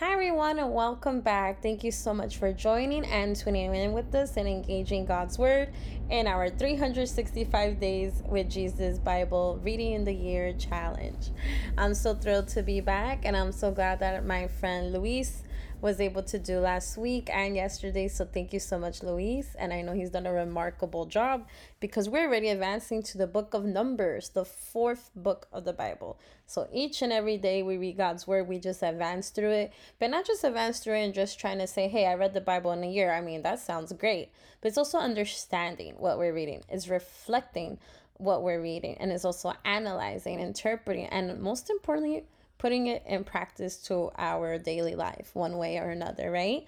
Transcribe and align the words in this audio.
Hi, 0.00 0.12
everyone, 0.12 0.60
and 0.60 0.72
welcome 0.72 1.20
back. 1.22 1.60
Thank 1.60 1.82
you 1.82 1.90
so 1.90 2.14
much 2.14 2.36
for 2.36 2.52
joining 2.52 3.04
and 3.06 3.34
tuning 3.34 3.74
in 3.74 3.92
with 3.92 4.14
us 4.14 4.36
and 4.36 4.46
engaging 4.46 5.06
God's 5.06 5.40
Word 5.40 5.72
in 6.08 6.28
our 6.28 6.48
365 6.48 7.80
Days 7.80 8.22
with 8.24 8.48
Jesus 8.48 9.00
Bible 9.00 9.58
Reading 9.64 9.94
in 9.94 10.04
the 10.04 10.12
Year 10.12 10.52
Challenge. 10.52 11.30
I'm 11.76 11.94
so 11.94 12.14
thrilled 12.14 12.46
to 12.50 12.62
be 12.62 12.80
back, 12.80 13.24
and 13.24 13.36
I'm 13.36 13.50
so 13.50 13.72
glad 13.72 13.98
that 13.98 14.24
my 14.24 14.46
friend 14.46 14.92
Luis 14.92 15.42
was 15.80 16.00
able 16.00 16.22
to 16.24 16.38
do 16.38 16.58
last 16.58 16.96
week 16.96 17.30
and 17.32 17.54
yesterday. 17.54 18.08
So 18.08 18.24
thank 18.24 18.52
you 18.52 18.58
so 18.58 18.78
much, 18.78 19.02
Luis. 19.02 19.54
And 19.58 19.72
I 19.72 19.82
know 19.82 19.92
he's 19.92 20.10
done 20.10 20.26
a 20.26 20.32
remarkable 20.32 21.06
job 21.06 21.46
because 21.78 22.08
we're 22.08 22.26
already 22.26 22.48
advancing 22.48 23.02
to 23.04 23.18
the 23.18 23.26
book 23.26 23.54
of 23.54 23.64
Numbers, 23.64 24.30
the 24.30 24.44
fourth 24.44 25.10
book 25.14 25.46
of 25.52 25.64
the 25.64 25.72
Bible. 25.72 26.18
So 26.46 26.68
each 26.72 27.00
and 27.02 27.12
every 27.12 27.38
day 27.38 27.62
we 27.62 27.76
read 27.76 27.96
God's 27.96 28.26
word, 28.26 28.48
we 28.48 28.58
just 28.58 28.82
advance 28.82 29.30
through 29.30 29.52
it, 29.52 29.72
but 30.00 30.10
not 30.10 30.26
just 30.26 30.42
advance 30.42 30.80
through 30.80 30.94
it 30.94 31.04
and 31.04 31.14
just 31.14 31.38
trying 31.38 31.58
to 31.58 31.66
say, 31.66 31.86
hey, 31.86 32.06
I 32.06 32.14
read 32.14 32.34
the 32.34 32.40
Bible 32.40 32.72
in 32.72 32.82
a 32.82 32.90
year. 32.90 33.12
I 33.12 33.20
mean, 33.20 33.42
that 33.42 33.60
sounds 33.60 33.92
great. 33.92 34.32
But 34.60 34.68
it's 34.68 34.78
also 34.78 34.98
understanding 34.98 35.94
what 35.98 36.18
we're 36.18 36.34
reading, 36.34 36.62
it's 36.68 36.88
reflecting 36.88 37.78
what 38.16 38.42
we're 38.42 38.60
reading, 38.60 38.96
and 38.98 39.12
it's 39.12 39.24
also 39.24 39.52
analyzing, 39.64 40.40
interpreting, 40.40 41.06
and 41.06 41.40
most 41.40 41.70
importantly, 41.70 42.24
putting 42.58 42.86
it 42.88 43.02
in 43.06 43.24
practice 43.24 43.76
to 43.76 44.10
our 44.18 44.58
daily 44.58 44.94
life 44.94 45.30
one 45.34 45.56
way 45.58 45.78
or 45.78 45.90
another 45.90 46.30
right? 46.30 46.64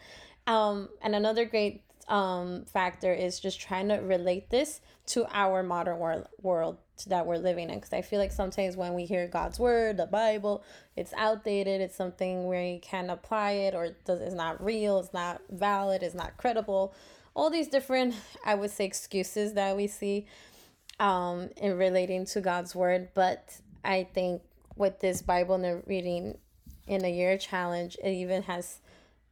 Um 0.47 0.89
and 1.03 1.15
another 1.15 1.45
great 1.45 1.83
um 2.09 2.65
factor 2.65 3.13
is 3.13 3.39
just 3.39 3.61
trying 3.61 3.89
to 3.89 3.97
relate 3.97 4.51
this 4.51 4.81
to 5.07 5.27
our 5.33 5.63
modern 5.63 5.99
world 5.99 6.27
world 6.43 6.79
that 7.07 7.27
we're 7.27 7.39
living 7.39 7.71
in. 7.71 7.77
Because 7.77 7.93
i 7.93 8.03
feel 8.03 8.19
like 8.19 8.33
sometimes 8.33 8.77
when 8.77 8.95
we 8.95 9.05
hear 9.07 9.27
god's 9.29 9.59
word 9.59 9.97
the 9.97 10.07
bible 10.07 10.63
it's 10.97 11.13
outdated 11.17 11.81
it's 11.81 11.97
something 11.97 12.47
where 12.47 12.63
you 12.63 12.81
can't 12.81 13.11
apply 13.11 13.53
it 13.53 13.75
or 13.75 13.97
does 14.05 14.21
it's 14.21 14.35
not 14.35 14.63
real 14.63 14.99
it's 14.99 15.13
not 15.15 15.41
valid 15.51 16.03
it's 16.03 16.15
not 16.15 16.37
credible. 16.37 16.95
All 17.35 17.49
these 17.49 17.69
different 17.69 18.15
i 18.45 18.55
would 18.55 18.71
say 18.71 18.85
excuses 18.85 19.55
that 19.55 19.77
we 19.77 19.87
see 19.87 20.27
um 20.99 21.49
in 21.57 21.79
relating 21.79 22.27
to 22.27 22.41
god's 22.41 22.75
word 22.75 23.09
but 23.15 23.57
i 23.85 24.05
think 24.13 24.43
with 24.77 25.01
this 25.01 25.23
Bible 25.23 25.83
reading 25.87 26.39
in 26.87 27.05
a 27.05 27.11
year 27.11 27.39
challenge, 27.39 27.97
it 28.03 28.11
even 28.11 28.43
has 28.43 28.79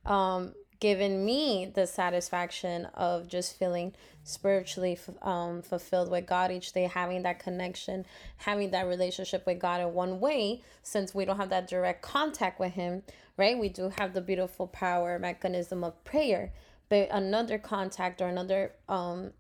um, 0.07 0.55
given 0.81 1.25
me 1.25 1.71
the 1.75 1.87
satisfaction 1.87 2.87
of 2.95 3.29
just 3.29 3.59
feeling 3.59 3.95
spiritually 4.23 4.99
um, 5.23 5.63
fulfilled 5.63 6.11
with 6.11 6.27
God 6.27 6.53
each 6.53 6.73
day, 6.73 6.85
having 6.85 7.23
that 7.23 7.39
connection, 7.39 8.07
having 8.37 8.71
that 8.71 8.87
relationship 8.87 9.45
with 9.47 9.59
God 9.59 9.81
in 9.81 9.93
one 9.93 10.21
way, 10.21 10.63
since 10.83 11.15
we 11.15 11.25
don't 11.25 11.37
have 11.37 11.51
that 11.51 11.69
direct 11.69 12.03
contact 12.03 12.61
with 12.61 12.73
Him, 12.73 13.03
right? 13.37 13.59
We 13.59 13.69
do 13.69 13.91
have 13.99 14.15
the 14.15 14.21
beautiful 14.21 14.67
power 14.67 15.19
mechanism 15.19 15.83
of 15.83 16.03
prayer, 16.05 16.53
but 16.89 17.09
another 17.11 17.59
contact 17.59 18.21
or 18.21 18.29
another 18.29 18.73
um, 18.89 19.33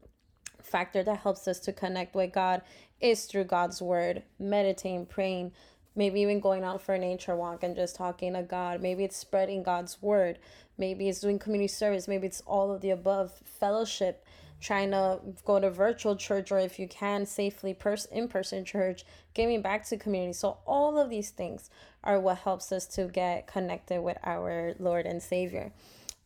factor 0.61 1.03
that 1.03 1.19
helps 1.19 1.47
us 1.47 1.61
to 1.61 1.73
connect 1.73 2.15
with 2.15 2.33
God 2.33 2.63
is 3.01 3.27
through 3.27 3.45
God's 3.45 3.81
word, 3.81 4.23
meditating, 4.39 5.07
praying, 5.07 5.53
maybe 5.99 6.21
even 6.21 6.39
going 6.39 6.63
out 6.63 6.81
for 6.81 6.95
a 6.95 6.99
nature 6.99 7.35
walk 7.35 7.65
and 7.65 7.75
just 7.75 7.97
talking 7.97 8.35
to 8.35 8.43
God. 8.43 8.81
Maybe 8.81 9.03
it's 9.03 9.17
spreading 9.17 9.65
God's 9.65 10.01
word. 10.01 10.39
Maybe 10.79 11.09
it's 11.09 11.21
doing 11.21 11.41
community 11.41 11.67
service. 11.67 12.07
Maybe 12.07 12.29
it's 12.29 12.41
all 12.47 12.71
of 12.73 12.81
the 12.81 12.91
above. 12.91 13.33
Fellowship, 13.45 14.25
trying 14.61 14.93
to 14.93 15.19
go 15.45 15.59
to 15.59 15.69
virtual 15.69 16.15
church 16.15 16.53
or 16.53 16.61
if 16.61 16.79
you 16.79 16.87
can 16.87 17.27
safely 17.27 17.75
pers- 17.75 18.07
in-person 18.07 18.65
church, 18.65 19.05
giving 19.35 19.61
back 19.61 19.85
to 19.89 19.97
community. 19.97 20.33
So 20.35 20.59
all 20.65 20.99
of 20.99 21.11
these 21.11 21.31
things 21.31 21.69
are 22.05 22.21
what 22.21 22.39
helps 22.39 22.71
us 22.71 22.87
to 22.95 23.07
get 23.09 23.49
connected 23.49 24.01
with 24.01 24.19
our 24.23 24.75
Lord 24.79 25.05
and 25.05 25.21
Savior. 25.21 25.73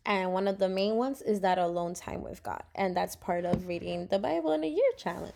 And 0.05 0.33
one 0.33 0.47
of 0.47 0.59
the 0.59 0.69
main 0.69 0.97
ones 0.97 1.23
is 1.23 1.39
that 1.39 1.57
alone 1.57 1.95
time 1.95 2.21
with 2.21 2.43
God. 2.43 2.61
And 2.75 2.95
that's 2.95 3.15
part 3.15 3.43
of 3.43 3.67
reading 3.67 4.05
the 4.07 4.19
Bible 4.19 4.51
in 4.51 4.63
a 4.63 4.67
year 4.67 4.91
challenge. 4.97 5.33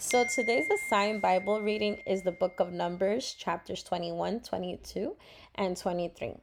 So 0.00 0.24
today's 0.24 0.70
assigned 0.70 1.22
Bible 1.22 1.60
reading 1.60 1.96
is 2.06 2.22
the 2.22 2.30
book 2.30 2.60
of 2.60 2.72
Numbers, 2.72 3.34
chapters 3.34 3.82
21, 3.82 4.40
22, 4.40 5.16
and 5.56 5.76
23. 5.76 6.34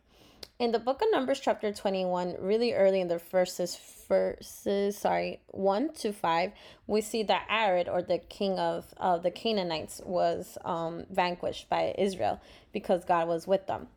In 0.59 0.73
the 0.73 0.77
book 0.77 1.01
of 1.01 1.07
Numbers, 1.13 1.39
chapter 1.39 1.71
21, 1.71 2.35
really 2.41 2.73
early 2.73 2.99
in 2.99 3.07
the 3.07 3.17
verses, 3.17 3.79
verses, 4.09 4.97
sorry, 4.97 5.39
1 5.51 5.93
to 5.93 6.11
5, 6.11 6.51
we 6.87 6.99
see 6.99 7.23
that 7.23 7.47
Arad, 7.49 7.87
or 7.87 8.01
the 8.01 8.17
king 8.17 8.59
of, 8.59 8.93
of 8.97 9.23
the 9.23 9.31
Canaanites, 9.31 10.01
was 10.03 10.57
um, 10.65 11.05
vanquished 11.09 11.69
by 11.69 11.95
Israel 11.97 12.41
because 12.73 13.05
God 13.05 13.29
was 13.29 13.47
with 13.47 13.67
them. 13.67 13.87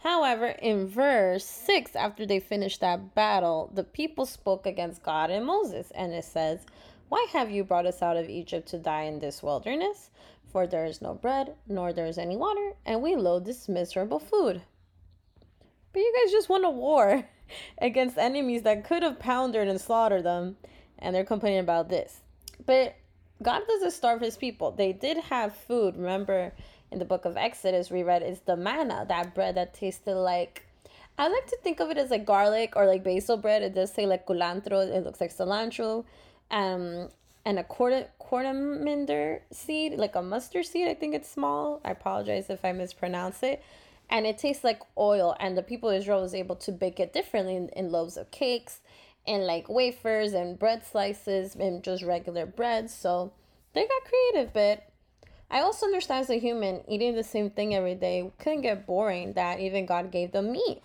However, 0.00 0.48
in 0.48 0.86
verse 0.86 1.46
6, 1.46 1.96
after 1.96 2.26
they 2.26 2.40
finished 2.40 2.80
that 2.80 3.14
battle, 3.14 3.70
the 3.72 3.84
people 3.84 4.26
spoke 4.26 4.66
against 4.66 5.02
God 5.02 5.30
and 5.30 5.46
Moses, 5.46 5.90
and 5.92 6.12
it 6.12 6.24
says, 6.24 6.66
why 7.08 7.26
have 7.32 7.50
you 7.50 7.64
brought 7.64 7.86
us 7.86 8.02
out 8.02 8.16
of 8.16 8.28
Egypt 8.28 8.68
to 8.68 8.78
die 8.78 9.02
in 9.02 9.18
this 9.18 9.42
wilderness? 9.42 10.10
For 10.52 10.66
there 10.66 10.84
is 10.84 11.02
no 11.02 11.14
bread, 11.14 11.54
nor 11.66 11.92
there 11.92 12.06
is 12.06 12.18
any 12.18 12.36
water, 12.36 12.72
and 12.84 13.02
we 13.02 13.16
loathe 13.16 13.44
this 13.44 13.68
miserable 13.68 14.18
food. 14.18 14.62
But 15.92 16.00
you 16.00 16.14
guys 16.22 16.32
just 16.32 16.48
won 16.48 16.64
a 16.64 16.70
war 16.70 17.24
against 17.78 18.18
enemies 18.18 18.62
that 18.62 18.84
could 18.84 19.02
have 19.02 19.18
pounded 19.18 19.68
and 19.68 19.80
slaughtered 19.80 20.24
them, 20.24 20.56
and 20.98 21.14
they're 21.14 21.24
complaining 21.24 21.60
about 21.60 21.88
this. 21.88 22.20
But 22.64 22.96
God 23.42 23.62
doesn't 23.66 23.92
starve 23.92 24.20
his 24.20 24.36
people. 24.36 24.72
They 24.72 24.92
did 24.92 25.16
have 25.16 25.54
food. 25.54 25.96
Remember 25.96 26.52
in 26.90 26.98
the 26.98 27.04
book 27.04 27.24
of 27.24 27.36
Exodus, 27.36 27.90
we 27.90 28.02
read 28.02 28.22
it's 28.22 28.40
the 28.40 28.56
manna, 28.56 29.04
that 29.08 29.34
bread 29.34 29.54
that 29.56 29.74
tasted 29.74 30.14
like 30.14 30.64
I 31.18 31.26
like 31.28 31.46
to 31.48 31.58
think 31.64 31.80
of 31.80 31.90
it 31.90 31.98
as 31.98 32.10
like 32.10 32.24
garlic 32.24 32.74
or 32.76 32.86
like 32.86 33.02
basil 33.02 33.36
bread. 33.36 33.62
It 33.62 33.74
does 33.74 33.92
say 33.92 34.06
like 34.06 34.24
culantro. 34.26 34.86
It 34.86 35.04
looks 35.04 35.20
like 35.20 35.36
cilantro 35.36 36.04
um, 36.50 37.08
and 37.44 37.58
a 37.58 37.64
quarter 37.64 38.06
quarterminder 38.20 39.40
seed, 39.50 39.94
like 39.94 40.14
a 40.14 40.22
mustard 40.22 40.66
seed. 40.66 40.88
I 40.88 40.94
think 40.94 41.14
it's 41.14 41.28
small. 41.28 41.80
I 41.84 41.92
apologize 41.92 42.50
if 42.50 42.64
I 42.64 42.72
mispronounce 42.72 43.42
it. 43.42 43.62
And 44.10 44.26
it 44.26 44.38
tastes 44.38 44.64
like 44.64 44.80
oil. 44.96 45.36
And 45.38 45.56
the 45.56 45.62
people 45.62 45.90
of 45.90 45.96
Israel 45.96 46.22
was 46.22 46.34
able 46.34 46.56
to 46.56 46.72
bake 46.72 47.00
it 47.00 47.12
differently 47.12 47.56
in, 47.56 47.68
in 47.70 47.90
loaves 47.90 48.16
of 48.16 48.30
cakes 48.30 48.80
and 49.26 49.46
like 49.46 49.68
wafers 49.68 50.32
and 50.32 50.58
bread 50.58 50.84
slices 50.84 51.54
and 51.54 51.82
just 51.82 52.02
regular 52.02 52.46
bread. 52.46 52.90
So 52.90 53.32
they 53.74 53.86
got 53.86 54.02
creative, 54.04 54.52
but 54.52 54.88
I 55.50 55.60
also 55.60 55.86
understand 55.86 56.22
as 56.22 56.30
a 56.30 56.38
human, 56.38 56.82
eating 56.88 57.14
the 57.14 57.24
same 57.24 57.50
thing 57.50 57.74
every 57.74 57.94
day 57.94 58.30
couldn't 58.38 58.62
get 58.62 58.86
boring 58.86 59.34
that 59.34 59.60
even 59.60 59.86
God 59.86 60.10
gave 60.10 60.32
them 60.32 60.52
meat. 60.52 60.82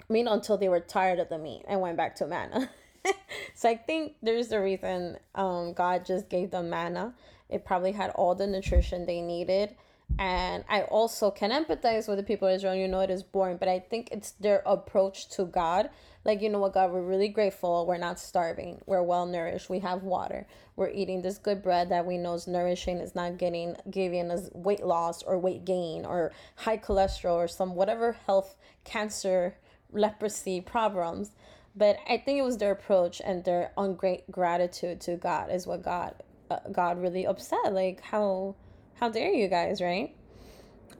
I 0.00 0.12
mean, 0.12 0.28
until 0.28 0.56
they 0.56 0.68
were 0.68 0.80
tired 0.80 1.18
of 1.18 1.28
the 1.28 1.38
meat 1.38 1.62
and 1.66 1.80
went 1.80 1.96
back 1.96 2.16
to 2.16 2.26
manna. 2.26 2.70
so 3.54 3.68
I 3.68 3.76
think 3.76 4.14
there's 4.22 4.52
a 4.52 4.60
reason 4.60 5.18
um, 5.34 5.72
God 5.72 6.04
just 6.04 6.28
gave 6.28 6.50
them 6.50 6.70
manna. 6.70 7.14
It 7.48 7.64
probably 7.64 7.92
had 7.92 8.10
all 8.10 8.34
the 8.34 8.46
nutrition 8.46 9.06
they 9.06 9.20
needed. 9.20 9.74
And 10.18 10.64
I 10.68 10.82
also 10.82 11.30
can 11.30 11.50
empathize 11.50 12.08
with 12.08 12.18
the 12.18 12.22
people 12.22 12.48
of 12.48 12.54
Israel. 12.54 12.74
You 12.74 12.86
know, 12.86 13.00
it 13.00 13.10
is 13.10 13.22
boring, 13.22 13.56
but 13.56 13.68
I 13.68 13.80
think 13.80 14.10
it's 14.12 14.32
their 14.32 14.62
approach 14.64 15.28
to 15.30 15.44
God. 15.44 15.90
Like, 16.24 16.40
you 16.40 16.48
know 16.48 16.58
what, 16.58 16.74
God, 16.74 16.92
we're 16.92 17.02
really 17.02 17.28
grateful. 17.28 17.84
We're 17.86 17.98
not 17.98 18.20
starving. 18.20 18.80
We're 18.86 19.02
well 19.02 19.26
nourished. 19.26 19.68
We 19.68 19.80
have 19.80 20.02
water. 20.02 20.46
We're 20.76 20.90
eating 20.90 21.22
this 21.22 21.38
good 21.38 21.62
bread 21.62 21.88
that 21.90 22.06
we 22.06 22.16
know 22.16 22.34
is 22.34 22.46
nourishing. 22.46 22.98
It's 22.98 23.14
not 23.14 23.38
getting 23.38 23.76
giving 23.90 24.30
us 24.30 24.50
weight 24.52 24.84
loss 24.84 25.22
or 25.22 25.38
weight 25.38 25.64
gain 25.64 26.04
or 26.04 26.32
high 26.56 26.78
cholesterol 26.78 27.34
or 27.34 27.48
some 27.48 27.74
whatever 27.74 28.12
health, 28.26 28.56
cancer, 28.84 29.56
leprosy 29.92 30.60
problems 30.60 31.30
but 31.76 31.96
I 32.08 32.18
think 32.18 32.38
it 32.38 32.42
was 32.42 32.58
their 32.58 32.72
approach 32.72 33.20
and 33.24 33.44
their 33.44 33.72
ungrateful 33.76 34.32
gratitude 34.32 35.00
to 35.02 35.16
God 35.16 35.50
is 35.50 35.66
what 35.66 35.82
God 35.82 36.14
uh, 36.50 36.58
God 36.70 37.00
really 37.00 37.26
upset. 37.26 37.72
Like 37.72 38.00
how 38.00 38.54
how 38.94 39.08
dare 39.08 39.32
you 39.32 39.48
guys, 39.48 39.80
right? 39.80 40.14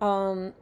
Um, 0.01 0.53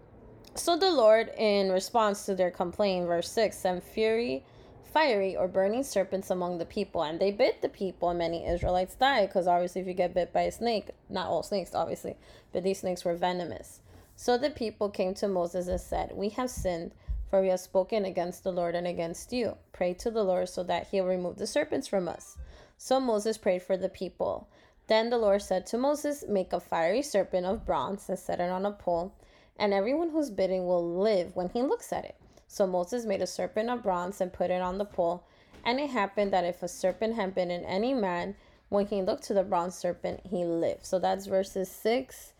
so 0.54 0.76
the 0.76 0.90
Lord, 0.90 1.30
in 1.38 1.72
response 1.72 2.26
to 2.26 2.34
their 2.34 2.50
complaint, 2.50 3.06
verse 3.06 3.30
six, 3.30 3.56
sent 3.56 3.82
fury, 3.82 4.44
fiery 4.92 5.34
or 5.34 5.48
burning 5.48 5.82
serpents 5.82 6.30
among 6.30 6.58
the 6.58 6.66
people, 6.66 7.02
and 7.02 7.18
they 7.18 7.30
bit 7.30 7.62
the 7.62 7.68
people, 7.70 8.10
and 8.10 8.18
many 8.18 8.46
Israelites 8.46 8.94
died. 8.94 9.28
Because 9.28 9.46
obviously, 9.46 9.80
if 9.80 9.86
you 9.86 9.94
get 9.94 10.12
bit 10.12 10.32
by 10.32 10.42
a 10.42 10.52
snake, 10.52 10.90
not 11.08 11.28
all 11.28 11.42
snakes, 11.42 11.74
obviously, 11.74 12.16
but 12.52 12.62
these 12.62 12.80
snakes 12.80 13.04
were 13.04 13.16
venomous. 13.16 13.80
So 14.14 14.36
the 14.36 14.50
people 14.50 14.90
came 14.90 15.14
to 15.14 15.28
Moses 15.28 15.68
and 15.68 15.80
said, 15.80 16.12
"We 16.14 16.28
have 16.30 16.50
sinned." 16.50 16.92
For 17.32 17.40
we 17.40 17.48
have 17.48 17.60
spoken 17.60 18.04
against 18.04 18.44
the 18.44 18.52
Lord 18.52 18.74
and 18.74 18.86
against 18.86 19.32
you. 19.32 19.56
Pray 19.72 19.94
to 19.94 20.10
the 20.10 20.22
Lord 20.22 20.50
so 20.50 20.62
that 20.64 20.88
he'll 20.88 21.06
remove 21.06 21.38
the 21.38 21.46
serpents 21.46 21.88
from 21.88 22.06
us. 22.06 22.36
So 22.76 23.00
Moses 23.00 23.38
prayed 23.38 23.62
for 23.62 23.78
the 23.78 23.88
people. 23.88 24.50
Then 24.86 25.08
the 25.08 25.16
Lord 25.16 25.40
said 25.40 25.64
to 25.68 25.78
Moses, 25.78 26.24
Make 26.28 26.52
a 26.52 26.60
fiery 26.60 27.00
serpent 27.00 27.46
of 27.46 27.64
bronze 27.64 28.06
and 28.10 28.18
set 28.18 28.38
it 28.38 28.50
on 28.50 28.66
a 28.66 28.70
pole, 28.70 29.14
and 29.58 29.72
everyone 29.72 30.10
who's 30.10 30.28
bitten 30.28 30.66
will 30.66 30.98
live 30.98 31.34
when 31.34 31.48
he 31.48 31.62
looks 31.62 31.90
at 31.90 32.04
it. 32.04 32.16
So 32.48 32.66
Moses 32.66 33.06
made 33.06 33.22
a 33.22 33.26
serpent 33.26 33.70
of 33.70 33.82
bronze 33.82 34.20
and 34.20 34.30
put 34.30 34.50
it 34.50 34.60
on 34.60 34.76
the 34.76 34.84
pole. 34.84 35.24
And 35.64 35.80
it 35.80 35.88
happened 35.88 36.34
that 36.34 36.44
if 36.44 36.62
a 36.62 36.68
serpent 36.68 37.14
had 37.14 37.34
bitten 37.34 37.64
any 37.64 37.94
man, 37.94 38.34
when 38.68 38.84
he 38.84 39.00
looked 39.00 39.22
to 39.24 39.34
the 39.34 39.42
bronze 39.42 39.74
serpent, 39.74 40.20
he 40.28 40.44
lived. 40.44 40.84
So 40.84 40.98
that's 40.98 41.24
verses 41.24 41.70
6 41.70 42.34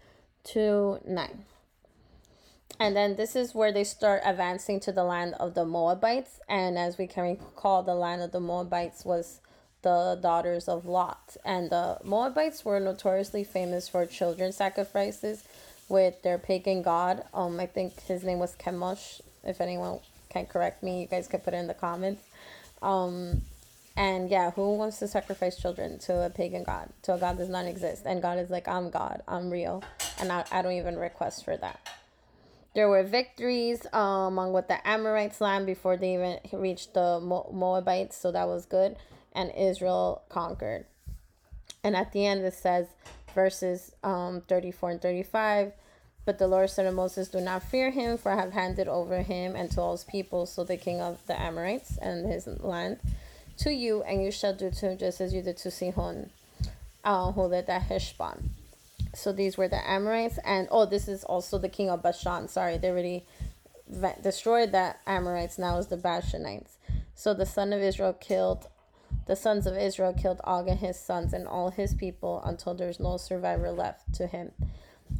to 0.52 0.98
9. 1.06 1.44
And 2.78 2.96
then 2.96 3.16
this 3.16 3.36
is 3.36 3.54
where 3.54 3.72
they 3.72 3.84
start 3.84 4.22
advancing 4.24 4.80
to 4.80 4.92
the 4.92 5.04
land 5.04 5.34
of 5.38 5.54
the 5.54 5.64
Moabites. 5.64 6.40
And 6.48 6.78
as 6.78 6.98
we 6.98 7.06
can 7.06 7.24
recall, 7.24 7.82
the 7.82 7.94
land 7.94 8.22
of 8.22 8.32
the 8.32 8.40
Moabites 8.40 9.04
was 9.04 9.40
the 9.82 10.18
daughters 10.20 10.68
of 10.68 10.86
Lot. 10.86 11.36
And 11.44 11.70
the 11.70 11.98
Moabites 12.04 12.64
were 12.64 12.80
notoriously 12.80 13.44
famous 13.44 13.88
for 13.88 14.06
children 14.06 14.52
sacrifices 14.52 15.44
with 15.88 16.22
their 16.22 16.38
pagan 16.38 16.82
god. 16.82 17.24
Um, 17.34 17.60
I 17.60 17.66
think 17.66 18.00
his 18.02 18.24
name 18.24 18.38
was 18.38 18.56
Chemosh. 18.56 19.20
If 19.44 19.60
anyone 19.60 20.00
can 20.30 20.46
correct 20.46 20.82
me, 20.82 21.02
you 21.02 21.06
guys 21.06 21.28
can 21.28 21.40
put 21.40 21.54
it 21.54 21.58
in 21.58 21.66
the 21.66 21.74
comments. 21.74 22.22
Um, 22.80 23.42
and 23.96 24.30
yeah, 24.30 24.50
who 24.52 24.74
wants 24.74 24.98
to 25.00 25.08
sacrifice 25.08 25.60
children 25.60 25.98
to 26.00 26.24
a 26.24 26.30
pagan 26.30 26.64
god, 26.64 26.88
to 27.02 27.14
a 27.14 27.18
god 27.18 27.36
that 27.36 27.42
does 27.42 27.48
not 27.50 27.66
exist? 27.66 28.04
And 28.06 28.22
God 28.22 28.38
is 28.38 28.48
like, 28.48 28.66
I'm 28.66 28.88
God, 28.88 29.22
I'm 29.28 29.50
real, 29.50 29.84
and 30.18 30.32
I, 30.32 30.44
I 30.50 30.62
don't 30.62 30.72
even 30.72 30.96
request 30.96 31.44
for 31.44 31.56
that. 31.58 31.78
There 32.74 32.88
were 32.88 33.02
victories 33.02 33.86
um, 33.92 34.32
among 34.32 34.52
what 34.52 34.68
the 34.68 34.86
Amorites 34.86 35.40
land 35.40 35.66
before 35.66 35.96
they 35.96 36.14
even 36.14 36.38
reached 36.52 36.94
the 36.94 37.20
Mo- 37.20 37.50
Moabites, 37.52 38.16
so 38.16 38.32
that 38.32 38.48
was 38.48 38.64
good. 38.66 38.96
And 39.32 39.50
Israel 39.56 40.22
conquered. 40.28 40.86
And 41.84 41.96
at 41.96 42.12
the 42.12 42.26
end, 42.26 42.44
it 42.44 42.54
says, 42.54 42.86
verses 43.34 43.92
um, 44.02 44.42
34 44.48 44.90
and 44.90 45.02
35 45.02 45.72
but 46.24 46.38
the 46.38 46.46
Lord 46.46 46.70
said 46.70 46.84
to 46.84 46.92
Moses, 46.92 47.28
Do 47.28 47.40
not 47.40 47.62
fear 47.62 47.90
him, 47.90 48.16
for 48.16 48.30
I 48.30 48.36
have 48.36 48.52
handed 48.52 48.86
over 48.86 49.22
him 49.22 49.56
and 49.56 49.70
to 49.72 49.80
all 49.80 49.92
his 49.92 50.04
people, 50.04 50.46
so 50.46 50.62
the 50.62 50.76
king 50.76 51.00
of 51.00 51.24
the 51.26 51.40
Amorites 51.40 51.98
and 51.98 52.26
his 52.26 52.46
land, 52.46 53.00
to 53.58 53.72
you, 53.72 54.02
and 54.02 54.22
you 54.22 54.30
shall 54.30 54.54
do 54.54 54.70
to 54.70 54.90
him 54.90 54.98
just 54.98 55.20
as 55.20 55.34
you 55.34 55.42
did 55.42 55.56
to 55.58 55.70
Sihon, 55.70 56.30
uh, 57.04 57.32
who 57.32 57.42
lived 57.42 57.68
at 57.68 57.82
Heshbon. 57.82 58.50
So 59.14 59.32
these 59.32 59.58
were 59.58 59.68
the 59.68 59.88
Amorites, 59.88 60.38
and 60.44 60.68
oh, 60.70 60.86
this 60.86 61.06
is 61.08 61.24
also 61.24 61.58
the 61.58 61.68
king 61.68 61.90
of 61.90 62.02
Bashan. 62.02 62.48
Sorry, 62.48 62.78
they 62.78 62.90
already 62.90 63.26
destroyed 64.22 64.72
the 64.72 64.96
Amorites. 65.06 65.58
Now 65.58 65.78
is 65.78 65.88
the 65.88 65.96
Bashanites. 65.96 66.78
So 67.14 67.34
the 67.34 67.46
son 67.46 67.72
of 67.72 67.82
Israel 67.82 68.14
killed, 68.14 68.68
the 69.26 69.36
sons 69.36 69.66
of 69.66 69.76
Israel 69.76 70.14
killed 70.14 70.40
Og 70.44 70.66
and 70.66 70.80
his 70.80 70.98
sons 70.98 71.32
and 71.32 71.46
all 71.46 71.70
his 71.70 71.94
people 71.94 72.42
until 72.44 72.74
there's 72.74 72.98
no 72.98 73.18
survivor 73.18 73.70
left 73.70 74.14
to 74.14 74.26
him 74.26 74.52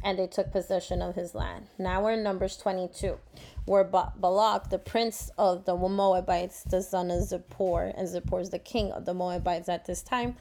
and 0.03 0.17
they 0.17 0.27
took 0.27 0.51
possession 0.51 1.01
of 1.01 1.15
his 1.15 1.35
land. 1.35 1.67
Now 1.77 2.03
we're 2.03 2.13
in 2.13 2.23
Numbers 2.23 2.57
22, 2.57 3.17
where 3.65 3.83
ba- 3.83 4.13
Balak, 4.17 4.69
the 4.69 4.79
prince 4.79 5.29
of 5.37 5.65
the 5.65 5.75
Moabites, 5.75 6.63
the 6.63 6.81
son 6.81 7.11
of 7.11 7.21
Zippor, 7.23 7.93
and 7.95 8.07
Zippor 8.07 8.41
is 8.41 8.49
the 8.49 8.59
king 8.59 8.91
of 8.91 9.05
the 9.05 9.13
Moabites 9.13 9.69
at 9.69 9.85
this 9.85 10.01
time, 10.01 10.37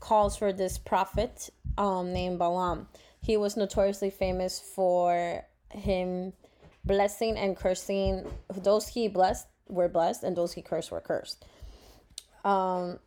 calls 0.00 0.36
for 0.36 0.52
this 0.52 0.78
prophet 0.78 1.50
um, 1.78 2.12
named 2.12 2.38
Balaam. 2.38 2.88
He 3.20 3.36
was 3.36 3.56
notoriously 3.56 4.10
famous 4.10 4.58
for 4.58 5.44
him 5.70 6.32
blessing 6.84 7.36
and 7.36 7.56
cursing. 7.56 8.26
Those 8.54 8.88
he 8.88 9.08
blessed 9.08 9.46
were 9.68 9.88
blessed, 9.88 10.22
and 10.24 10.36
those 10.36 10.52
he 10.52 10.62
cursed 10.62 10.90
were 10.90 11.00
cursed. 11.00 11.44
Um, 12.44 12.98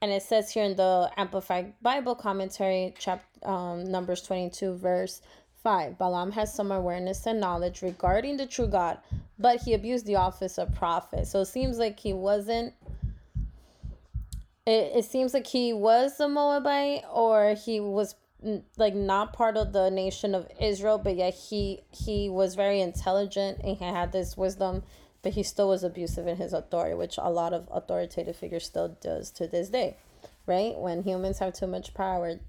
and 0.00 0.10
it 0.10 0.22
says 0.22 0.50
here 0.50 0.64
in 0.64 0.76
the 0.76 1.10
Amplified 1.16 1.74
Bible 1.82 2.14
Commentary, 2.14 2.94
chapter 2.98 3.26
um, 3.48 3.84
Numbers 3.84 4.22
22, 4.22 4.74
verse 4.74 5.20
5 5.62 5.96
Balaam 5.96 6.32
has 6.32 6.52
some 6.52 6.72
awareness 6.72 7.26
and 7.26 7.40
knowledge 7.40 7.82
regarding 7.82 8.36
the 8.36 8.46
true 8.46 8.66
God, 8.66 8.98
but 9.38 9.60
he 9.60 9.74
abused 9.74 10.06
the 10.06 10.16
office 10.16 10.58
of 10.58 10.74
prophet. 10.74 11.26
So 11.26 11.40
it 11.40 11.46
seems 11.46 11.78
like 11.78 12.00
he 12.00 12.12
wasn't. 12.12 12.74
It, 14.66 14.92
it 14.96 15.04
seems 15.04 15.34
like 15.34 15.46
he 15.46 15.72
was 15.72 16.18
a 16.20 16.28
Moabite 16.28 17.04
or 17.12 17.54
he 17.54 17.80
was 17.80 18.14
like 18.76 18.94
not 18.94 19.32
part 19.32 19.56
of 19.56 19.72
the 19.72 19.90
nation 19.90 20.34
of 20.34 20.48
Israel, 20.60 20.98
but 20.98 21.16
yet 21.16 21.34
he 21.34 21.80
he 21.90 22.28
was 22.28 22.54
very 22.54 22.80
intelligent 22.80 23.60
and 23.62 23.76
he 23.76 23.84
had 23.84 24.12
this 24.12 24.36
wisdom 24.36 24.82
but 25.22 25.32
he 25.32 25.42
still 25.42 25.68
was 25.68 25.84
abusive 25.84 26.26
in 26.26 26.36
his 26.36 26.52
authority, 26.52 26.94
which 26.94 27.16
a 27.16 27.30
lot 27.30 27.52
of 27.52 27.68
authoritative 27.70 28.36
figures 28.36 28.66
still 28.66 28.88
does 29.00 29.30
to 29.30 29.46
this 29.46 29.68
day, 29.68 29.96
right? 30.46 30.76
When 30.76 31.02
humans 31.02 31.38
have 31.38 31.52
too 31.54 31.68
much 31.68 31.94
power, 31.94 32.40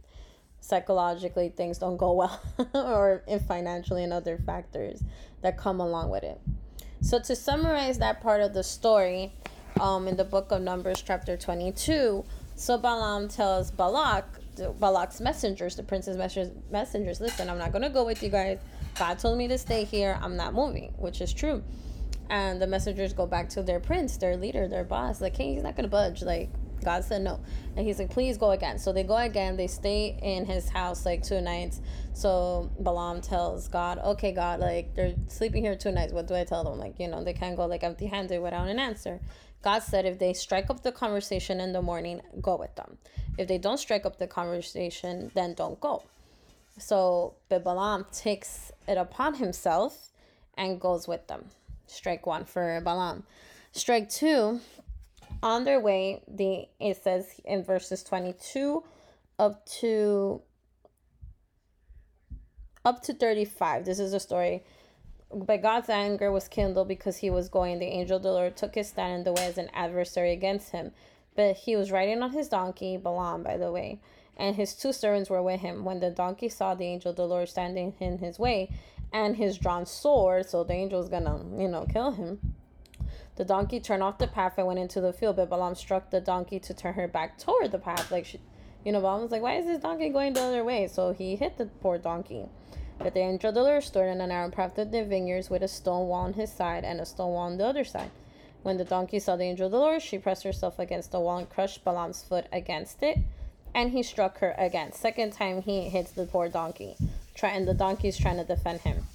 psychologically 0.60 1.50
things 1.50 1.78
don't 1.78 1.98
go 1.98 2.14
well, 2.14 2.42
or 2.74 3.24
if 3.28 3.44
financially 3.44 4.04
and 4.04 4.12
other 4.12 4.38
factors 4.38 5.04
that 5.42 5.58
come 5.58 5.80
along 5.80 6.10
with 6.10 6.24
it. 6.24 6.42
So 7.02 7.20
to 7.20 7.36
summarize 7.36 8.00
that 8.00 8.22
part 8.22 8.42
of 8.42 8.54
the 8.54 8.64
story, 8.64 9.34
um, 9.80 10.08
in 10.08 10.16
the 10.16 10.24
book 10.24 10.52
of 10.52 10.62
Numbers, 10.62 11.04
chapter 11.06 11.38
twenty-two, 11.38 12.24
so 12.56 12.78
Balaam 12.78 13.28
tells 13.28 13.72
Balak, 13.72 14.26
Balak's 14.80 15.20
messengers, 15.20 15.76
the 15.76 15.84
prince's 15.84 16.18
messengers, 16.72 17.22
listen, 17.22 17.50
I'm 17.50 17.58
not 17.58 17.72
gonna 17.72 17.90
go 17.90 18.06
with 18.06 18.22
you 18.22 18.30
guys. 18.30 18.60
God 18.96 19.20
told 19.20 19.38
me 19.38 19.48
to 19.48 19.58
stay 19.58 19.84
here. 19.86 20.20
I'm 20.22 20.38
not 20.38 20.54
moving, 20.54 20.94
which 20.98 21.22
is 21.22 21.34
true 21.34 21.64
and 22.30 22.62
the 22.62 22.68
messengers 22.68 23.14
go 23.14 23.26
back 23.26 23.50
to 23.50 23.62
their 23.62 23.80
prince, 23.80 24.18
their 24.18 24.38
leader, 24.38 24.68
their 24.68 24.84
boss. 24.84 25.22
Like, 25.22 25.36
hey, 25.36 25.54
he's 25.54 25.64
not 25.64 25.76
gonna 25.76 25.88
budge. 25.88 26.24
Like, 26.24 26.50
God 26.84 27.04
said 27.04 27.22
no, 27.22 27.40
and 27.76 27.86
he's 27.86 28.00
like, 28.00 28.10
please 28.10 28.38
go 28.38 28.52
again. 28.52 28.80
So 28.80 28.92
they 28.92 29.04
go 29.04 29.18
again. 29.18 29.56
They 29.56 29.68
stay 29.68 30.18
in 30.22 30.46
his 30.46 30.70
house 30.70 31.06
like 31.06 31.24
two 31.24 31.42
nights. 31.42 31.82
So 32.14 32.72
Balaam 32.80 33.22
tells 33.22 33.68
God, 33.68 34.00
okay, 34.00 34.32
God, 34.32 34.60
like 34.60 34.94
they're 34.96 35.16
sleeping 35.28 35.64
here 35.64 35.76
two 35.76 35.92
nights. 35.92 36.12
What 36.12 36.28
do 36.28 36.36
I 36.36 36.44
tell 36.44 36.64
them? 36.64 36.80
Like, 36.80 37.00
you 37.00 37.08
know, 37.08 37.24
they 37.24 37.34
can't 37.34 37.56
go 37.56 37.66
like 37.66 37.84
empty-handed 37.84 38.42
without 38.42 38.68
an 38.68 38.80
answer. 38.80 39.20
God 39.64 39.80
said, 39.80 40.06
if 40.06 40.20
they 40.20 40.34
strike 40.34 40.70
up 40.70 40.84
the 40.84 40.92
conversation 40.92 41.60
in 41.60 41.72
the 41.72 41.82
morning, 41.82 42.22
go 42.42 42.58
with 42.58 42.76
them. 42.76 42.98
If 43.38 43.48
they 43.48 43.58
don't 43.58 43.78
strike 43.78 44.06
up 44.06 44.20
the 44.20 44.28
conversation, 44.28 45.32
then 45.34 45.54
don't 45.54 45.80
go. 45.80 46.04
So 46.78 47.36
Balaam 47.50 48.06
takes 48.12 48.72
it 48.88 48.98
upon 48.98 49.36
himself 49.36 50.10
and 50.58 50.80
goes 50.80 51.08
with 51.08 51.28
them. 51.28 51.46
Strike 51.88 52.26
one 52.26 52.46
for 52.46 52.82
Balaam. 52.82 53.24
Strike 53.72 54.10
two, 54.10 54.60
on 55.42 55.64
their 55.64 55.80
way, 55.80 56.22
the 56.28 56.68
it 56.80 57.02
says 57.04 57.28
in 57.46 57.64
verses 57.64 58.04
22 58.04 58.84
up 59.40 59.66
to 59.66 60.42
up 62.86 63.02
to 63.04 63.14
35. 63.14 63.86
This 63.86 64.00
is 64.00 64.14
a 64.14 64.20
story. 64.20 64.64
But 65.34 65.62
God's 65.62 65.90
anger 65.90 66.32
was 66.32 66.48
kindled 66.48 66.88
because 66.88 67.18
he 67.18 67.30
was 67.30 67.50
going. 67.50 67.80
The 67.80 67.86
angel 67.86 68.18
of 68.18 68.24
the 68.24 68.32
Lord 68.32 68.56
took 68.56 68.76
his 68.76 68.90
stand 68.90 69.14
in 69.14 69.24
the 69.24 69.34
way 69.34 69.46
as 69.46 69.58
an 69.58 69.70
adversary 69.74 70.32
against 70.32 70.72
him. 70.72 70.92
But 71.36 71.56
he 71.56 71.76
was 71.76 71.92
riding 71.92 72.22
on 72.22 72.32
his 72.32 72.48
donkey, 72.48 72.98
Balaam, 72.98 73.42
by 73.42 73.58
the 73.58 73.72
way, 73.72 74.00
and 74.38 74.56
his 74.56 74.76
two 74.76 74.94
servants 74.94 75.30
were 75.30 75.42
with 75.42 75.62
him. 75.62 75.84
When 75.84 76.00
the 76.00 76.12
donkey 76.12 76.50
saw 76.50 76.76
the 76.76 76.86
angel 76.86 77.12
of 77.12 77.18
the 77.18 77.28
Lord 77.28 77.50
standing 77.50 77.96
in 78.00 78.20
his 78.20 78.38
way, 78.38 78.70
and 79.12 79.36
his 79.36 79.58
drawn 79.58 79.86
sword, 79.86 80.50
so 80.50 80.64
the 80.64 80.74
angel's 80.74 81.10
gonna, 81.10 81.44
you 81.58 81.68
know, 81.68 81.86
kill 81.86 82.12
him. 82.12 82.56
The 83.36 83.46
donkey 83.46 83.80
turned 83.80 84.04
off 84.04 84.20
the 84.20 84.28
path 84.28 84.54
and 84.58 84.68
went 84.68 84.80
into 84.80 85.02
the 85.02 85.14
field, 85.14 85.38
but 85.38 85.50
Balaam 85.50 85.76
struck 85.76 86.12
the 86.12 86.22
donkey 86.22 86.60
to 86.60 86.74
turn 86.74 86.94
her 86.94 87.08
back 87.08 87.40
toward 87.40 87.72
the 87.72 87.80
path. 87.80 88.12
Like, 88.12 88.26
she, 88.26 88.40
you 88.86 88.92
know, 88.92 89.02
Balaam 89.02 89.24
was 89.24 89.32
like, 89.32 89.42
why 89.42 89.56
is 89.56 89.66
this 89.66 89.80
donkey 89.80 90.10
going 90.10 90.34
the 90.34 90.42
other 90.42 90.64
way? 90.64 90.88
So 90.88 91.14
he 91.14 91.36
hit 91.36 91.58
the 91.58 91.66
poor 91.66 91.98
donkey. 91.98 92.48
But 93.00 93.14
the 93.14 93.20
angel 93.20 93.50
of 93.50 93.56
the 93.56 93.64
Lord 93.64 93.84
stood 93.84 94.08
in 94.08 94.22
an 94.22 94.30
narrow 94.30 94.50
path 94.50 94.78
of 94.78 94.92
the 94.92 95.04
vineyards 95.04 95.50
with 95.50 95.64
a 95.64 95.68
stone 95.68 96.08
wall 96.08 96.22
on 96.22 96.34
his 96.34 96.52
side 96.52 96.84
and 96.84 97.00
a 97.02 97.06
stone 97.06 97.32
wall 97.32 97.48
on 97.48 97.58
the 97.58 97.66
other 97.66 97.84
side. 97.84 98.12
When 98.62 98.78
the 98.78 98.86
donkey 98.86 99.20
saw 99.20 99.36
the 99.36 99.44
angel 99.44 99.66
of 99.66 99.72
the 99.72 99.80
Lord, 99.80 100.02
she 100.02 100.18
pressed 100.18 100.44
herself 100.44 100.80
against 100.80 101.12
the 101.12 101.20
wall 101.20 101.38
and 101.38 101.50
crushed 101.50 101.84
Balaam's 101.84 102.24
foot 102.24 102.46
against 102.52 103.04
it, 103.04 103.18
and 103.74 103.92
he 103.92 104.04
struck 104.04 104.40
her 104.40 104.56
again. 104.58 104.94
Second 104.94 105.34
time 105.34 105.62
he 105.62 105.90
hits 105.90 106.12
the 106.12 106.26
poor 106.26 106.48
donkey 106.48 106.96
try 107.36 107.50
and 107.50 107.68
the 107.68 107.74
donkey 107.74 108.08
is 108.08 108.18
trying 108.18 108.38
to 108.38 108.44
defend 108.44 108.82
him. 108.82 109.06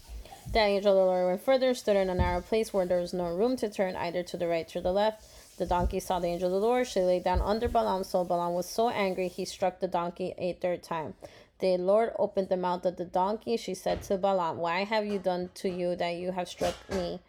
The 0.53 0.61
angel 0.61 0.93
of 0.93 0.99
the 0.99 1.05
Lord 1.05 1.27
went 1.27 1.43
further, 1.43 1.75
stood 1.75 1.97
in 1.97 2.09
a 2.09 2.15
narrow 2.15 2.41
place 2.41 2.73
where 2.73 2.87
there 2.87 3.01
was 3.01 3.13
no 3.13 3.35
room 3.35 3.57
to 3.57 3.69
turn 3.69 3.97
either 3.97 4.23
to 4.25 4.37
the 4.37 4.49
right 4.49 4.75
or 4.75 4.81
the 4.81 4.93
left. 4.93 5.25
The 5.59 5.67
donkey 5.67 6.01
saw 6.01 6.21
the 6.21 6.29
angel 6.29 6.55
of 6.55 6.61
the 6.61 6.67
Lord. 6.67 6.87
She 6.87 7.01
lay 7.01 7.21
down 7.21 7.41
under 7.41 7.69
Balaam. 7.69 8.05
So 8.05 8.25
Balaam 8.25 8.55
was 8.55 8.69
so 8.69 8.89
angry, 8.89 9.29
he 9.29 9.45
struck 9.45 9.81
the 9.81 9.89
donkey 9.89 10.35
a 10.39 10.55
third 10.55 10.83
time. 10.83 11.15
The 11.61 11.77
Lord 11.77 12.13
opened 12.19 12.51
the 12.51 12.57
mouth 12.57 12.87
of 12.87 12.97
the 12.97 13.05
donkey. 13.05 13.57
She 13.57 13.75
said 13.75 14.03
to 14.03 14.17
Balaam, 14.17 14.59
Why 14.59 14.85
have 14.85 15.05
you 15.05 15.19
done 15.19 15.51
to 15.55 15.69
you 15.69 15.97
that 15.97 16.15
you 16.15 16.31
have 16.33 16.49
struck 16.49 16.75
me 16.89 17.21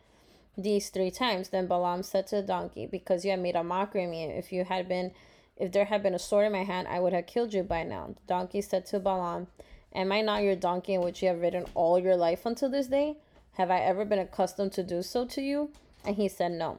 these 0.55 0.89
three 0.89 1.09
times? 1.09 1.50
Then 1.50 1.65
Balaam 1.65 2.03
said 2.03 2.27
to 2.27 2.36
the 2.38 2.43
donkey, 2.43 2.86
Because 2.86 3.25
you 3.25 3.31
have 3.31 3.39
made 3.39 3.55
a 3.55 3.63
mockery 3.63 4.03
of 4.03 4.12
me. 4.12 4.25
If 4.25 4.51
you 4.51 4.65
had 4.65 4.88
been, 4.88 5.13
if 5.57 5.71
there 5.71 5.86
had 5.86 6.03
been 6.03 6.13
a 6.13 6.19
sword 6.19 6.45
in 6.45 6.51
my 6.51 6.63
hand, 6.63 6.88
I 6.88 7.00
would 7.00 7.13
have 7.13 7.25
killed 7.25 7.55
you 7.55 7.63
by 7.63 7.83
now. 7.83 8.07
The 8.07 8.27
donkey 8.27 8.62
said 8.62 8.86
to 8.88 9.00
Balaam, 9.00 9.48
Am 9.93 10.12
I 10.12 10.21
not 10.21 10.43
your 10.43 10.55
donkey 10.55 10.93
in 10.93 11.01
which 11.01 11.24
you 11.24 11.29
have 11.29 11.41
ridden 11.41 11.65
all 11.74 11.98
your 11.98 12.15
life 12.15 12.45
until 12.45 12.69
this 12.69 12.88
day? 12.88 13.17
Have 13.53 13.71
I 13.71 13.79
ever 13.79 14.05
been 14.05 14.19
accustomed 14.19 14.74
to 14.74 14.83
do 14.83 15.01
so 15.01 15.25
to 15.25 15.41
you? 15.41 15.71
And 16.05 16.15
he 16.15 16.27
said, 16.27 16.51
No. 16.51 16.77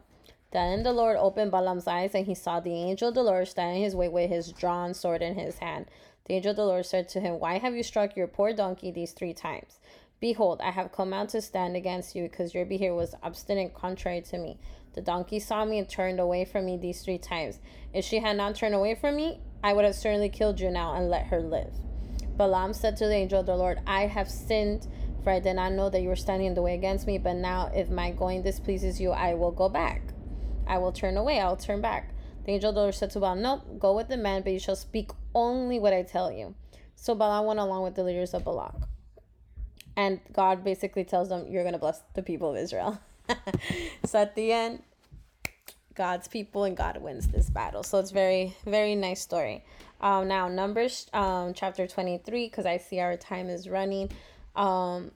Then 0.52 0.83
the 0.83 0.92
Lord 0.92 1.16
opened 1.16 1.50
Balaam's 1.50 1.87
eyes, 1.87 2.14
and 2.14 2.26
he 2.26 2.35
saw 2.35 2.61
the 2.61 2.75
angel 2.75 3.09
of 3.09 3.14
the 3.14 3.23
Lord 3.23 3.47
standing 3.49 3.83
his 3.83 3.95
way 3.95 4.09
with 4.09 4.30
his 4.30 4.52
drawn 4.52 4.95
sword 4.95 5.23
in 5.23 5.35
his 5.35 5.59
hand. 5.59 5.87
The 6.26 6.34
angel 6.34 6.50
of 6.50 6.56
the 6.56 6.64
Lord 6.64 6.86
said 6.86 7.08
to 7.10 7.20
him, 7.20 7.40
Why 7.40 7.58
have 7.58 7.74
you 7.74 7.82
struck 7.82 8.16
your 8.16 8.26
poor 8.26 8.52
donkey 8.52 8.90
these 8.90 9.12
three 9.12 9.34
times? 9.34 9.78
Behold, 10.20 10.60
I 10.62 10.70
have 10.70 10.92
come 10.92 11.12
out 11.12 11.30
to 11.30 11.40
stand 11.40 11.76
against 11.76 12.14
you, 12.14 12.24
because 12.24 12.54
your 12.54 12.66
behavior 12.66 12.94
was 12.94 13.14
obstinate 13.22 13.74
contrary 13.74 14.20
to 14.22 14.38
me. 14.38 14.58
The 14.92 15.00
donkey 15.00 15.38
saw 15.38 15.64
me 15.64 15.78
and 15.78 15.88
turned 15.88 16.20
away 16.20 16.44
from 16.44 16.66
me 16.66 16.76
these 16.76 17.02
three 17.02 17.18
times. 17.18 17.58
If 17.94 18.04
she 18.04 18.18
had 18.18 18.36
not 18.36 18.54
turned 18.54 18.74
away 18.74 18.94
from 18.94 19.16
me, 19.16 19.40
I 19.64 19.72
would 19.72 19.84
have 19.84 19.94
certainly 19.94 20.28
killed 20.28 20.60
you 20.60 20.70
now 20.70 20.94
and 20.94 21.08
let 21.08 21.26
her 21.26 21.40
live. 21.40 21.72
Balaam 22.36 22.72
said 22.72 22.96
to 22.96 23.06
the 23.06 23.14
angel 23.14 23.40
of 23.40 23.46
the 23.46 23.56
Lord, 23.56 23.80
I 23.86 24.06
have 24.06 24.30
sinned 24.30 24.88
For 25.22 25.30
I 25.30 25.40
did 25.40 25.54
not 25.54 25.72
know 25.72 25.90
that 25.90 26.00
you 26.00 26.08
were 26.08 26.16
standing 26.16 26.48
in 26.48 26.54
the 26.54 26.62
way 26.62 26.74
against 26.74 27.06
me, 27.06 27.18
but 27.18 27.34
now 27.34 27.70
if 27.74 27.90
my 27.90 28.10
going 28.10 28.42
displeases 28.42 29.00
you, 29.00 29.10
I 29.10 29.34
will 29.34 29.50
go 29.50 29.68
back. 29.68 30.02
I 30.66 30.78
will 30.78 30.92
turn 30.92 31.16
away, 31.18 31.40
I'll 31.40 31.56
turn 31.56 31.82
back. 31.82 32.14
The 32.44 32.52
angel 32.52 32.70
of 32.70 32.74
the 32.74 32.80
Lord 32.80 32.94
said 32.94 33.10
to 33.10 33.20
Balaam, 33.20 33.42
No, 33.42 33.62
go 33.78 33.94
with 33.94 34.08
the 34.08 34.16
man, 34.16 34.42
but 34.42 34.52
you 34.52 34.58
shall 34.58 34.76
speak 34.76 35.10
only 35.34 35.78
what 35.78 35.92
I 35.92 36.02
tell 36.02 36.30
you. 36.32 36.54
So 36.96 37.14
Balaam 37.14 37.46
went 37.46 37.60
along 37.60 37.82
with 37.82 37.94
the 37.94 38.04
leaders 38.04 38.34
of 38.34 38.44
Balak. 38.44 38.75
And 39.96 40.20
God 40.32 40.64
basically 40.64 41.04
tells 41.04 41.28
them, 41.28 41.46
You're 41.49 41.62
going 41.62 41.75
to 41.75 41.78
bless 41.78 42.02
the 42.14 42.22
people 42.22 42.50
of 42.50 42.56
Israel. 42.56 43.00
so 44.04 44.20
at 44.20 44.34
the 44.34 44.52
end, 44.52 44.82
God's 45.94 46.28
people 46.28 46.64
and 46.64 46.76
God 46.76 46.96
wins 47.02 47.28
this 47.28 47.50
battle. 47.50 47.82
So 47.82 47.99
it's 47.99 48.10
very, 48.10 48.56
very 48.64 48.94
nice 48.94 49.20
story. 49.20 49.64
Um, 50.00 50.28
now, 50.28 50.49
Numbers 50.49 51.06
um, 51.12 51.52
chapter 51.52 51.87
23, 51.87 52.46
because 52.46 52.64
I 52.64 52.78
see 52.78 53.00
our 53.00 53.16
time 53.16 53.49
is 53.49 53.68
running. 53.68 54.10
Um, 54.56 55.10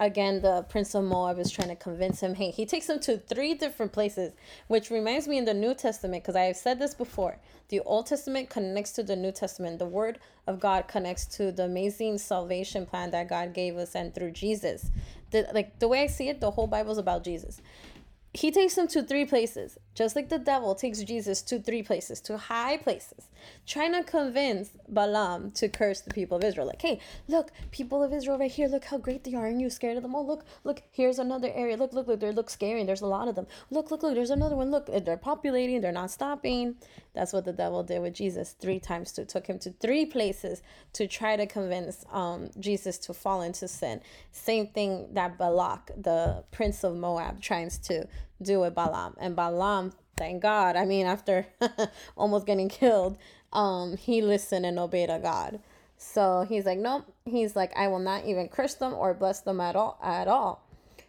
again, 0.00 0.40
the 0.40 0.62
prince 0.68 0.94
of 0.94 1.04
Moab 1.04 1.38
is 1.38 1.50
trying 1.50 1.68
to 1.68 1.76
convince 1.76 2.20
him. 2.20 2.34
Hey, 2.34 2.50
he 2.50 2.64
takes 2.66 2.88
him 2.88 3.00
to 3.00 3.18
three 3.18 3.54
different 3.54 3.92
places, 3.92 4.32
which 4.68 4.90
reminds 4.90 5.26
me 5.26 5.38
in 5.38 5.44
the 5.44 5.54
New 5.54 5.74
Testament, 5.74 6.22
because 6.22 6.36
I 6.36 6.44
have 6.44 6.56
said 6.56 6.78
this 6.78 6.94
before. 6.94 7.38
The 7.68 7.80
Old 7.80 8.06
Testament 8.06 8.48
connects 8.48 8.92
to 8.92 9.02
the 9.02 9.16
New 9.16 9.32
Testament. 9.32 9.78
The 9.78 9.86
Word 9.86 10.18
of 10.46 10.60
God 10.60 10.88
connects 10.88 11.26
to 11.36 11.52
the 11.52 11.64
amazing 11.64 12.18
salvation 12.18 12.86
plan 12.86 13.10
that 13.10 13.28
God 13.28 13.52
gave 13.54 13.76
us 13.76 13.94
and 13.94 14.14
through 14.14 14.30
Jesus. 14.32 14.90
The, 15.30 15.48
like 15.52 15.78
the 15.78 15.88
way 15.88 16.02
I 16.02 16.06
see 16.06 16.28
it, 16.28 16.40
the 16.40 16.50
whole 16.50 16.66
Bible 16.66 16.92
is 16.92 16.98
about 16.98 17.24
Jesus 17.24 17.60
he 18.38 18.52
takes 18.52 18.78
him 18.78 18.86
to 18.86 19.02
three 19.02 19.24
places, 19.24 19.78
just 19.96 20.14
like 20.14 20.28
the 20.28 20.38
devil 20.38 20.76
takes 20.76 21.02
Jesus 21.02 21.42
to 21.42 21.58
three 21.58 21.82
places, 21.82 22.20
to 22.20 22.38
high 22.38 22.76
places, 22.76 23.26
trying 23.66 23.92
to 23.94 24.04
convince 24.04 24.70
Balaam 24.88 25.50
to 25.52 25.68
curse 25.68 26.02
the 26.02 26.14
people 26.14 26.36
of 26.36 26.44
Israel. 26.44 26.68
Like, 26.68 26.80
hey, 26.80 27.00
look, 27.26 27.50
people 27.72 28.00
of 28.00 28.12
Israel 28.12 28.38
right 28.38 28.48
here, 28.48 28.68
look 28.68 28.84
how 28.84 28.96
great 28.98 29.24
they 29.24 29.34
are. 29.34 29.46
Aren't 29.46 29.58
you 29.58 29.68
scared 29.68 29.96
of 29.96 30.04
them? 30.04 30.14
Oh, 30.14 30.22
look, 30.22 30.44
look, 30.62 30.84
here's 30.92 31.18
another 31.18 31.50
area. 31.52 31.76
Look, 31.76 31.92
look, 31.92 32.06
look, 32.06 32.20
they 32.20 32.30
look 32.30 32.48
scary. 32.48 32.84
There's 32.84 33.00
a 33.00 33.06
lot 33.06 33.26
of 33.26 33.34
them. 33.34 33.48
Look, 33.70 33.90
look, 33.90 34.04
look, 34.04 34.14
there's 34.14 34.30
another 34.30 34.54
one. 34.54 34.70
Look, 34.70 34.86
they're 34.86 35.16
populating, 35.16 35.80
they're 35.80 35.90
not 35.90 36.12
stopping. 36.12 36.76
That's 37.18 37.32
what 37.32 37.44
the 37.44 37.52
devil 37.52 37.82
did 37.82 38.00
with 38.00 38.14
Jesus 38.14 38.52
three 38.52 38.78
times 38.78 39.10
to 39.12 39.24
took 39.24 39.48
him 39.48 39.58
to 39.58 39.72
three 39.72 40.06
places 40.06 40.62
to 40.92 41.08
try 41.08 41.34
to 41.34 41.46
convince 41.46 42.04
um 42.12 42.50
Jesus 42.60 42.96
to 42.98 43.12
fall 43.12 43.42
into 43.42 43.66
sin. 43.66 44.00
Same 44.30 44.68
thing 44.68 45.08
that 45.14 45.36
Balak, 45.36 45.90
the 46.00 46.44
prince 46.52 46.84
of 46.84 46.94
Moab, 46.94 47.42
tries 47.42 47.76
to 47.88 48.06
do 48.40 48.60
with 48.60 48.76
Balaam. 48.76 49.16
And 49.18 49.34
Balaam, 49.34 49.94
thank 50.16 50.42
God, 50.42 50.76
I 50.76 50.84
mean, 50.84 51.06
after 51.06 51.44
almost 52.16 52.46
getting 52.46 52.68
killed, 52.68 53.18
um, 53.52 53.96
he 53.96 54.22
listened 54.22 54.64
and 54.64 54.78
obeyed 54.78 55.10
a 55.10 55.18
God. 55.18 55.58
So 55.96 56.46
he's 56.48 56.66
like, 56.66 56.78
nope. 56.78 57.12
He's 57.24 57.56
like, 57.56 57.76
I 57.76 57.88
will 57.88 57.98
not 57.98 58.26
even 58.26 58.46
curse 58.48 58.74
them 58.74 58.94
or 58.94 59.12
bless 59.12 59.40
them 59.40 59.60
at 59.60 59.74
all. 59.74 59.98
At 60.00 60.28
all. 60.28 60.64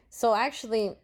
So 0.10 0.34
actually, 0.34 0.96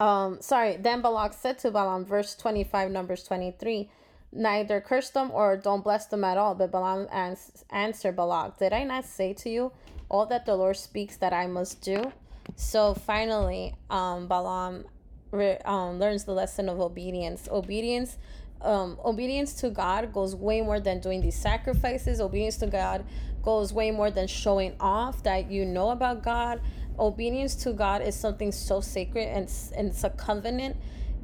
um, 0.00 0.40
sorry. 0.40 0.76
Then 0.76 1.02
Balak 1.02 1.32
said 1.32 1.58
to 1.60 1.70
Balaam, 1.70 2.04
verse 2.04 2.34
twenty-five, 2.34 2.90
Numbers 2.90 3.24
twenty-three, 3.24 3.90
neither 4.32 4.80
curse 4.80 5.10
them 5.10 5.30
or 5.30 5.56
don't 5.56 5.84
bless 5.84 6.06
them 6.06 6.24
at 6.24 6.36
all. 6.36 6.54
But 6.54 6.70
Balaam 6.72 7.08
ans- 7.12 7.64
answered 7.70 8.16
Balak, 8.16 8.58
Did 8.58 8.72
I 8.72 8.84
not 8.84 9.04
say 9.04 9.32
to 9.34 9.50
you 9.50 9.72
all 10.08 10.26
that 10.26 10.46
the 10.46 10.54
Lord 10.56 10.76
speaks 10.76 11.16
that 11.18 11.32
I 11.32 11.46
must 11.46 11.80
do? 11.80 12.12
So 12.56 12.94
finally, 12.94 13.74
um, 13.88 14.28
Balaam 14.28 14.84
re- 15.30 15.58
um, 15.64 15.98
learns 15.98 16.24
the 16.24 16.32
lesson 16.32 16.68
of 16.68 16.80
obedience. 16.80 17.48
Obedience, 17.50 18.18
um, 18.60 18.98
obedience 19.04 19.54
to 19.54 19.70
God 19.70 20.12
goes 20.12 20.36
way 20.36 20.60
more 20.60 20.78
than 20.80 21.00
doing 21.00 21.20
these 21.22 21.36
sacrifices. 21.36 22.20
Obedience 22.20 22.58
to 22.58 22.66
God 22.66 23.04
goes 23.42 23.72
way 23.72 23.90
more 23.90 24.10
than 24.10 24.26
showing 24.26 24.74
off 24.80 25.22
that 25.22 25.50
you 25.50 25.64
know 25.64 25.90
about 25.90 26.22
God. 26.22 26.60
Obedience 26.98 27.54
to 27.56 27.72
God 27.72 28.02
is 28.02 28.14
something 28.14 28.52
so 28.52 28.80
sacred 28.80 29.28
and, 29.28 29.50
and 29.76 29.88
it's 29.88 30.04
a 30.04 30.10
covenant. 30.10 30.76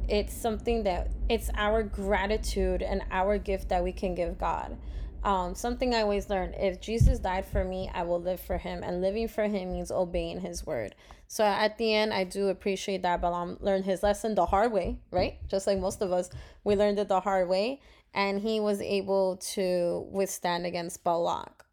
It's 0.09 0.35
something 0.35 0.83
that 0.85 1.11
it's 1.29 1.51
our 1.55 1.83
gratitude 1.83 2.83
and 2.83 3.03
our 3.11 3.39
gift 3.39 3.69
that 3.69 3.85
we 3.85 3.93
can 3.93 4.15
give 4.15 4.39
God. 4.39 4.77
Um, 5.23 5.55
something 5.55 5.95
I 5.95 6.01
always 6.01 6.31
learned 6.31 6.55
if 6.59 6.81
Jesus 6.81 7.19
died 7.19 7.45
for 7.45 7.63
me, 7.63 7.91
I 7.93 8.03
will 8.03 8.21
live 8.21 8.41
for 8.41 8.59
him. 8.59 8.83
And 8.83 9.03
living 9.03 9.29
for 9.29 9.45
him 9.45 9.73
means 9.73 9.91
obeying 9.91 10.41
his 10.41 10.67
word. 10.67 10.95
So 11.29 11.45
at 11.45 11.79
the 11.79 11.95
end, 11.95 12.13
I 12.13 12.25
do 12.25 12.49
appreciate 12.49 13.03
that 13.03 13.21
Balaam 13.21 13.59
learned 13.61 13.85
his 13.85 14.03
lesson 14.03 14.35
the 14.35 14.47
hard 14.47 14.73
way, 14.73 14.99
right? 15.11 15.39
Just 15.49 15.67
like 15.67 15.79
most 15.79 16.01
of 16.03 16.11
us, 16.11 16.31
we 16.65 16.75
learned 16.75 16.99
it 16.99 17.09
the 17.09 17.21
hard 17.21 17.49
way. 17.49 17.81
And 18.15 18.41
he 18.41 18.59
was 18.59 18.81
able 18.81 19.37
to 19.55 20.09
withstand 20.11 20.67
against 20.67 21.05
Balak 21.05 21.65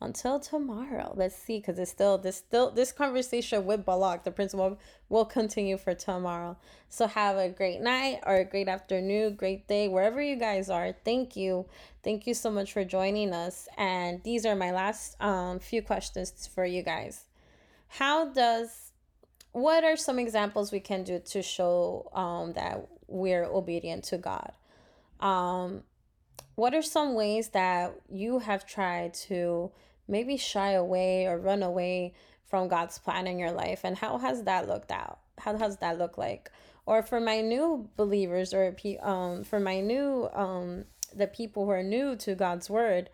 until 0.00 0.38
tomorrow. 0.38 1.12
Let's 1.16 1.36
see, 1.36 1.58
because 1.58 1.78
it's 1.78 1.90
still 1.90 2.18
this 2.18 2.36
still 2.36 2.70
this 2.70 2.92
conversation 2.92 3.64
with 3.64 3.84
Balak, 3.84 4.24
the 4.24 4.30
principal, 4.30 4.78
will 5.08 5.24
continue 5.24 5.78
for 5.78 5.94
tomorrow. 5.94 6.56
So 6.88 7.06
have 7.06 7.36
a 7.36 7.48
great 7.48 7.80
night 7.80 8.20
or 8.26 8.36
a 8.36 8.44
great 8.44 8.68
afternoon, 8.68 9.36
great 9.36 9.66
day, 9.66 9.88
wherever 9.88 10.20
you 10.20 10.36
guys 10.36 10.68
are. 10.68 10.94
Thank 11.04 11.36
you. 11.36 11.66
Thank 12.04 12.26
you 12.26 12.34
so 12.34 12.50
much 12.50 12.72
for 12.72 12.84
joining 12.84 13.32
us. 13.32 13.68
And 13.76 14.22
these 14.22 14.44
are 14.44 14.54
my 14.54 14.72
last 14.72 15.20
um 15.20 15.58
few 15.58 15.82
questions 15.82 16.46
for 16.46 16.64
you 16.64 16.82
guys. 16.82 17.24
How 17.88 18.28
does 18.28 18.92
what 19.52 19.84
are 19.84 19.96
some 19.96 20.18
examples 20.18 20.70
we 20.72 20.80
can 20.80 21.04
do 21.04 21.18
to 21.20 21.42
show 21.42 22.10
um 22.12 22.52
that 22.52 22.86
we're 23.08 23.44
obedient 23.44 24.04
to 24.04 24.18
God? 24.18 24.52
Um 25.20 25.82
what 26.56 26.74
are 26.74 26.82
some 26.82 27.14
ways 27.14 27.50
that 27.50 27.94
you 28.10 28.40
have 28.40 28.66
tried 28.66 29.14
to 29.14 29.70
maybe 30.08 30.36
shy 30.36 30.72
away 30.72 31.26
or 31.26 31.38
run 31.38 31.62
away 31.62 32.14
from 32.46 32.68
God's 32.68 32.98
plan 32.98 33.26
in 33.26 33.38
your 33.38 33.52
life? 33.52 33.82
And 33.84 33.96
how 33.96 34.18
has 34.18 34.42
that 34.44 34.66
looked 34.66 34.90
out? 34.90 35.20
How 35.38 35.56
has 35.56 35.76
that 35.78 35.98
look 35.98 36.18
like? 36.18 36.50
Or 36.86 37.02
for 37.02 37.20
my 37.20 37.40
new 37.40 37.88
believers 37.96 38.54
or 38.54 38.74
um 39.02 39.44
for 39.44 39.60
my 39.60 39.80
new 39.80 40.28
um 40.32 40.84
the 41.14 41.26
people 41.26 41.64
who 41.64 41.70
are 41.70 41.82
new 41.82 42.16
to 42.16 42.34
God's 42.34 42.68
word, 42.70 43.10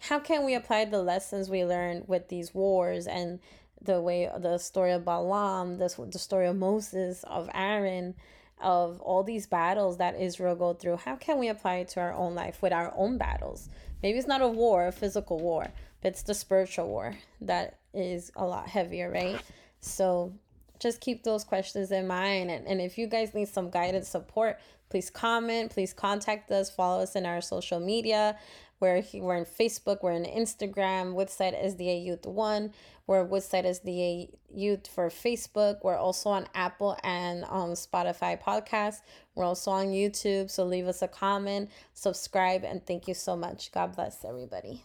how 0.00 0.18
can 0.18 0.44
we 0.44 0.54
apply 0.54 0.84
the 0.84 1.02
lessons 1.02 1.50
we 1.50 1.64
learned 1.64 2.08
with 2.08 2.28
these 2.28 2.54
wars 2.54 3.06
and 3.06 3.40
the 3.82 4.00
way 4.00 4.30
the 4.38 4.58
story 4.58 4.92
of 4.92 5.04
Balaam, 5.04 5.78
this 5.78 5.94
the 5.94 6.18
story 6.18 6.46
of 6.46 6.56
Moses, 6.56 7.24
of 7.24 7.50
Aaron, 7.54 8.14
of 8.62 9.00
all 9.00 9.22
these 9.22 9.46
battles 9.46 9.98
that 9.98 10.20
Israel 10.20 10.54
go 10.54 10.74
through, 10.74 10.96
how 10.96 11.16
can 11.16 11.38
we 11.38 11.48
apply 11.48 11.76
it 11.76 11.88
to 11.88 12.00
our 12.00 12.12
own 12.12 12.34
life 12.34 12.62
with 12.62 12.72
our 12.72 12.92
own 12.96 13.18
battles? 13.18 13.68
Maybe 14.02 14.18
it's 14.18 14.28
not 14.28 14.42
a 14.42 14.48
war, 14.48 14.86
a 14.86 14.92
physical 14.92 15.38
war, 15.38 15.68
but 16.02 16.08
it's 16.08 16.22
the 16.22 16.34
spiritual 16.34 16.88
war 16.88 17.16
that 17.42 17.78
is 17.92 18.30
a 18.36 18.44
lot 18.44 18.68
heavier, 18.68 19.10
right? 19.10 19.40
So 19.80 20.32
just 20.78 21.00
keep 21.00 21.22
those 21.22 21.44
questions 21.44 21.90
in 21.92 22.06
mind. 22.06 22.50
And, 22.50 22.66
and 22.66 22.80
if 22.80 22.98
you 22.98 23.06
guys 23.06 23.34
need 23.34 23.48
some 23.48 23.70
guidance, 23.70 24.08
support, 24.08 24.58
please 24.88 25.10
comment, 25.10 25.70
please 25.70 25.92
contact 25.92 26.50
us, 26.50 26.70
follow 26.70 27.02
us 27.02 27.14
in 27.14 27.26
our 27.26 27.40
social 27.40 27.80
media. 27.80 28.36
We're, 28.80 29.04
we're 29.14 29.36
in 29.36 29.44
Facebook, 29.44 30.02
we're 30.02 30.12
in 30.12 30.24
Instagram, 30.24 31.12
Woodside 31.12 31.54
SDA 31.54 32.02
Youth 32.04 32.26
One. 32.26 32.72
We're 33.10 33.24
Woodside 33.24 33.64
SDA 33.64 34.28
Youth 34.54 34.86
for 34.86 35.08
Facebook. 35.08 35.78
We're 35.82 35.96
also 35.96 36.30
on 36.30 36.46
Apple 36.54 36.96
and 37.02 37.44
on 37.46 37.70
Spotify 37.70 38.40
podcasts. 38.40 39.00
We're 39.34 39.46
also 39.46 39.72
on 39.72 39.86
YouTube. 39.86 40.48
So 40.48 40.64
leave 40.64 40.86
us 40.86 41.02
a 41.02 41.08
comment, 41.08 41.70
subscribe, 41.92 42.62
and 42.62 42.86
thank 42.86 43.08
you 43.08 43.14
so 43.14 43.34
much. 43.34 43.72
God 43.72 43.96
bless 43.96 44.24
everybody. 44.24 44.84